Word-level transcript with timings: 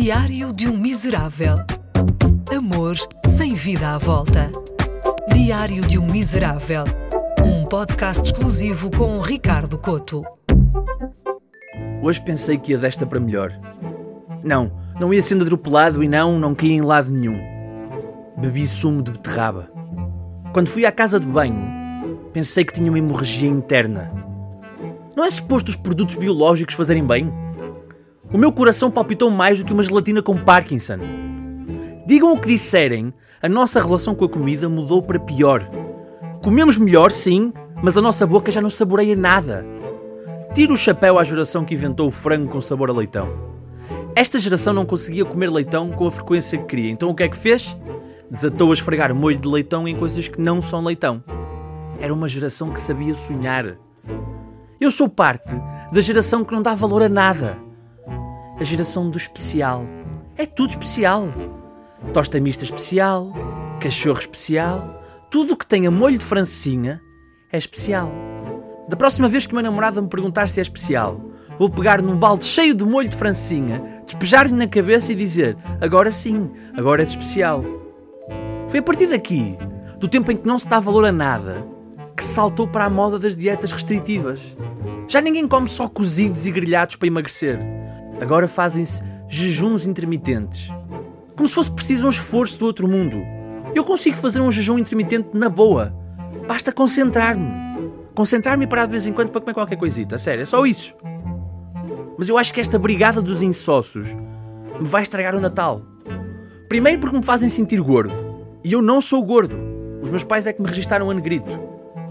Diário 0.00 0.52
de 0.52 0.68
um 0.68 0.76
Miserável. 0.76 1.56
Amor 2.56 2.94
sem 3.26 3.54
vida 3.54 3.96
à 3.96 3.98
volta. 3.98 4.48
Diário 5.34 5.84
de 5.84 5.98
um 5.98 6.06
Miserável. 6.06 6.84
Um 7.44 7.66
podcast 7.66 8.22
exclusivo 8.22 8.92
com 8.92 9.20
Ricardo 9.20 9.76
Coto. 9.76 10.22
Hoje 12.00 12.22
pensei 12.22 12.56
que 12.56 12.70
ia 12.70 12.78
desta 12.78 13.04
para 13.04 13.18
melhor. 13.18 13.52
Não, 14.44 14.70
não 15.00 15.12
ia 15.12 15.20
sendo 15.20 15.44
atropelado 15.44 16.00
e 16.00 16.06
não, 16.06 16.38
não 16.38 16.54
caí 16.54 16.70
em 16.70 16.80
lado 16.80 17.10
nenhum. 17.10 17.40
Bebi 18.36 18.68
sumo 18.68 19.02
de 19.02 19.10
beterraba. 19.10 19.68
Quando 20.52 20.68
fui 20.68 20.86
à 20.86 20.92
casa 20.92 21.18
de 21.18 21.26
banho, 21.26 22.20
pensei 22.32 22.64
que 22.64 22.72
tinha 22.72 22.88
uma 22.88 23.00
hemorragia 23.00 23.50
interna. 23.50 24.12
Não 25.16 25.24
é 25.24 25.28
suposto 25.28 25.70
os 25.70 25.76
produtos 25.76 26.14
biológicos 26.14 26.76
fazerem 26.76 27.04
bem? 27.04 27.47
O 28.30 28.36
meu 28.36 28.52
coração 28.52 28.90
palpitou 28.90 29.30
mais 29.30 29.58
do 29.58 29.64
que 29.64 29.72
uma 29.72 29.82
gelatina 29.82 30.20
com 30.20 30.36
Parkinson. 30.36 30.98
Digam 32.06 32.30
o 32.30 32.38
que 32.38 32.48
disserem, 32.48 33.12
a 33.40 33.48
nossa 33.48 33.80
relação 33.80 34.14
com 34.14 34.26
a 34.26 34.28
comida 34.28 34.68
mudou 34.68 35.02
para 35.02 35.18
pior. 35.18 35.66
Comemos 36.42 36.76
melhor, 36.76 37.10
sim, 37.10 37.50
mas 37.82 37.96
a 37.96 38.02
nossa 38.02 38.26
boca 38.26 38.52
já 38.52 38.60
não 38.60 38.68
saboreia 38.68 39.16
nada. 39.16 39.64
Tiro 40.54 40.74
o 40.74 40.76
chapéu 40.76 41.18
à 41.18 41.24
geração 41.24 41.64
que 41.64 41.72
inventou 41.72 42.08
o 42.08 42.10
frango 42.10 42.52
com 42.52 42.60
sabor 42.60 42.90
a 42.90 42.92
leitão. 42.92 43.30
Esta 44.14 44.38
geração 44.38 44.74
não 44.74 44.84
conseguia 44.84 45.24
comer 45.24 45.50
leitão 45.50 45.90
com 45.90 46.06
a 46.06 46.10
frequência 46.10 46.58
que 46.58 46.66
queria, 46.66 46.90
então 46.90 47.08
o 47.08 47.14
que 47.14 47.22
é 47.22 47.28
que 47.28 47.36
fez? 47.36 47.78
Desatou 48.30 48.70
a 48.70 48.74
esfregar 48.74 49.14
molho 49.14 49.38
de 49.38 49.48
leitão 49.48 49.88
em 49.88 49.96
coisas 49.96 50.28
que 50.28 50.38
não 50.40 50.60
são 50.60 50.84
leitão. 50.84 51.24
Era 51.98 52.12
uma 52.12 52.28
geração 52.28 52.74
que 52.74 52.80
sabia 52.80 53.14
sonhar. 53.14 53.78
Eu 54.78 54.90
sou 54.90 55.08
parte 55.08 55.54
da 55.90 56.00
geração 56.02 56.44
que 56.44 56.52
não 56.52 56.60
dá 56.60 56.74
valor 56.74 57.02
a 57.02 57.08
nada 57.08 57.67
a 58.60 58.64
geração 58.64 59.08
do 59.08 59.16
especial. 59.16 59.84
É 60.36 60.44
tudo 60.44 60.70
especial. 60.70 61.28
Tosta 62.12 62.40
mista 62.40 62.64
especial, 62.64 63.32
cachorro 63.80 64.18
especial, 64.18 65.02
tudo 65.30 65.54
o 65.54 65.56
que 65.56 65.66
tenha 65.66 65.90
molho 65.90 66.18
de 66.18 66.24
francinha 66.24 67.00
é 67.52 67.58
especial. 67.58 68.10
Da 68.88 68.96
próxima 68.96 69.28
vez 69.28 69.46
que 69.46 69.52
uma 69.52 69.62
namorada 69.62 70.00
me 70.00 70.08
perguntar 70.08 70.48
se 70.48 70.60
é 70.60 70.62
especial, 70.62 71.20
vou 71.58 71.68
pegar 71.68 72.00
num 72.00 72.16
balde 72.16 72.44
cheio 72.44 72.74
de 72.74 72.84
molho 72.84 73.08
de 73.08 73.16
francinha, 73.16 74.02
despejar-lhe 74.04 74.54
na 74.54 74.66
cabeça 74.66 75.12
e 75.12 75.14
dizer: 75.14 75.56
agora 75.80 76.10
sim, 76.10 76.50
agora 76.76 77.02
és 77.02 77.10
especial. 77.10 77.64
Foi 78.68 78.80
a 78.80 78.82
partir 78.82 79.06
daqui, 79.06 79.56
do 79.98 80.08
tempo 80.08 80.32
em 80.32 80.36
que 80.36 80.46
não 80.46 80.58
se 80.58 80.68
dá 80.68 80.80
valor 80.80 81.04
a 81.04 81.12
nada, 81.12 81.66
que 82.16 82.24
saltou 82.24 82.66
para 82.66 82.84
a 82.84 82.90
moda 82.90 83.18
das 83.18 83.36
dietas 83.36 83.72
restritivas. 83.72 84.56
Já 85.06 85.20
ninguém 85.20 85.46
come 85.46 85.68
só 85.68 85.88
cozidos 85.88 86.46
e 86.46 86.50
grelhados 86.50 86.96
para 86.96 87.08
emagrecer. 87.08 87.58
Agora 88.20 88.48
fazem-se 88.48 89.02
jejuns 89.28 89.86
intermitentes. 89.86 90.70
Como 91.36 91.48
se 91.48 91.54
fosse 91.54 91.70
preciso 91.70 92.06
um 92.06 92.10
esforço 92.10 92.58
do 92.58 92.66
outro 92.66 92.88
mundo. 92.88 93.22
Eu 93.74 93.84
consigo 93.84 94.16
fazer 94.16 94.40
um 94.40 94.50
jejum 94.50 94.78
intermitente 94.78 95.28
na 95.34 95.48
boa. 95.48 95.94
Basta 96.46 96.72
concentrar-me. 96.72 97.48
Concentrar-me 98.14 98.64
e 98.64 98.66
parar 98.66 98.86
de 98.86 98.92
vez 98.92 99.06
em 99.06 99.12
quando 99.12 99.30
para 99.30 99.40
comer 99.40 99.54
qualquer 99.54 99.76
coisita. 99.76 100.18
Sério, 100.18 100.42
é 100.42 100.46
só 100.46 100.66
isso. 100.66 100.94
Mas 102.18 102.28
eu 102.28 102.36
acho 102.36 102.52
que 102.52 102.60
esta 102.60 102.78
brigada 102.78 103.22
dos 103.22 103.42
insócios 103.42 104.08
me 104.80 104.86
vai 104.88 105.02
estragar 105.02 105.36
o 105.36 105.40
Natal. 105.40 105.82
Primeiro 106.68 106.98
porque 107.00 107.16
me 107.16 107.22
fazem 107.22 107.48
sentir 107.48 107.80
gordo. 107.80 108.12
E 108.64 108.72
eu 108.72 108.82
não 108.82 109.00
sou 109.00 109.24
gordo. 109.24 109.56
Os 110.02 110.10
meus 110.10 110.24
pais 110.24 110.46
é 110.46 110.52
que 110.52 110.60
me 110.60 110.68
registaram 110.68 111.10
a 111.10 111.14
negrito. 111.14 111.58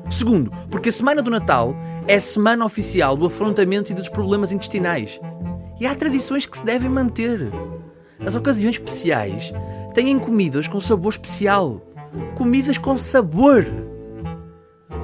Segundo, 0.10 0.50
porque 0.72 0.88
a 0.88 0.92
semana 0.92 1.22
do 1.22 1.30
Natal 1.30 1.76
é 2.08 2.16
a 2.16 2.20
semana 2.20 2.64
oficial 2.64 3.18
do 3.18 3.26
afrontamento 3.26 3.92
e 3.92 3.96
dos 3.96 4.08
problemas 4.08 4.54
intestinais. 4.54 5.20
E 5.80 5.86
há 5.86 5.96
tradições 5.96 6.46
que 6.46 6.58
se 6.58 6.66
devem 6.66 6.90
manter. 6.90 7.52
As 8.26 8.36
ocasiões 8.36 8.76
especiais 8.76 9.54
têm 9.94 10.18
comidas 10.18 10.68
com 10.68 10.80
sabor 10.80 11.12
especial. 11.12 11.82
Comidas 12.36 12.78
com 12.78 12.98
sabor. 12.98 13.66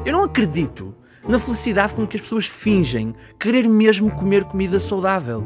Eu 0.06 0.14
não 0.14 0.24
acredito 0.24 0.96
na 1.28 1.40
felicidade 1.40 1.94
com 1.94 2.08
que 2.08 2.18
as 2.18 2.22
pessoas 2.22 2.48
fingem 2.48 3.14
querer 3.40 3.68
mesmo 3.70 4.12
comer 4.12 4.44
comida 4.46 4.80
saudável. 4.80 5.44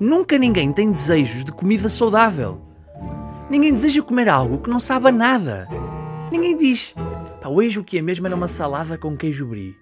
Nunca 0.00 0.36
ninguém 0.36 0.72
tem 0.72 0.92
desejos 0.92 1.44
de 1.44 1.52
comida 1.52 1.88
saudável. 1.88 2.60
Ninguém 3.48 3.74
deseja 3.74 4.02
comer 4.02 4.28
algo 4.28 4.58
que 4.58 4.70
não 4.70 4.80
sabe 4.80 5.08
a 5.08 5.12
nada. 5.12 5.66
Ninguém 6.30 6.56
diz, 6.56 6.94
pá, 7.40 7.48
hoje 7.48 7.78
o 7.78 7.84
que 7.84 7.98
é 7.98 8.02
mesmo 8.02 8.26
era 8.26 8.36
uma 8.36 8.48
salada 8.48 8.98
com 8.98 9.16
queijo 9.16 9.46
brie. 9.46 9.79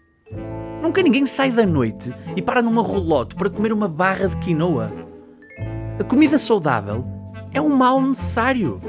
Nunca 0.83 1.03
ninguém 1.03 1.27
sai 1.27 1.50
da 1.50 1.66
noite 1.66 2.15
e 2.37 2.43
para 2.43 2.62
numa 2.62 2.83
rolote 2.83 3.34
para 3.34 3.50
comer 3.50 3.72
uma 3.72 3.89
barra 3.89 4.28
de 4.28 4.37
quinoa. 4.37 4.93
A 5.99 6.05
comida 6.05 6.39
saudável 6.39 7.05
é 7.53 7.61
um 7.61 7.69
mal 7.69 8.00
necessário. 8.00 8.81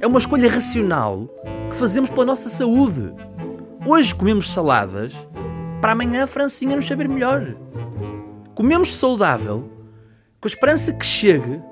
É 0.00 0.06
uma 0.06 0.18
escolha 0.18 0.50
racional 0.50 1.28
que 1.70 1.76
fazemos 1.76 2.10
pela 2.10 2.26
nossa 2.26 2.48
saúde. 2.48 3.12
Hoje 3.86 4.14
comemos 4.14 4.52
saladas, 4.52 5.14
para 5.80 5.92
amanhã 5.92 6.24
a 6.24 6.26
francinha 6.26 6.76
nos 6.76 6.86
saber 6.86 7.08
melhor. 7.08 7.54
Comemos 8.54 8.94
saudável, 8.94 9.70
com 10.40 10.46
a 10.46 10.48
esperança 10.48 10.92
que 10.92 11.04
chegue, 11.04 11.62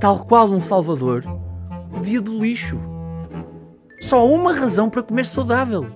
tal 0.00 0.24
qual 0.24 0.48
um 0.48 0.60
Salvador, 0.60 1.24
o 1.96 2.00
dia 2.00 2.20
do 2.20 2.38
lixo. 2.38 2.78
Só 4.00 4.20
há 4.20 4.24
uma 4.24 4.52
razão 4.52 4.88
para 4.88 5.02
comer 5.02 5.26
saudável: 5.26 5.86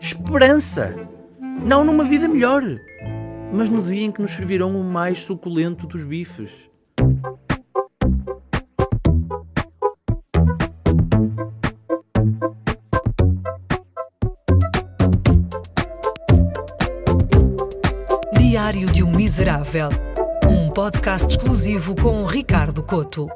esperança. 0.00 0.94
Não 1.64 1.84
numa 1.84 2.04
vida 2.04 2.28
melhor, 2.28 2.62
mas 3.52 3.68
no 3.68 3.82
dia 3.82 4.04
em 4.04 4.12
que 4.12 4.20
nos 4.20 4.30
servirão 4.30 4.80
o 4.80 4.84
mais 4.84 5.18
suculento 5.18 5.86
dos 5.86 6.04
bifes. 6.04 6.50
Diário 18.38 18.90
de 18.90 19.02
um 19.02 19.10
Miserável. 19.10 19.88
Um 20.50 20.70
podcast 20.70 21.28
exclusivo 21.28 21.94
com 21.94 22.24
Ricardo 22.24 22.82
Coto. 22.82 23.28